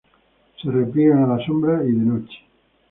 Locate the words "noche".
2.03-2.37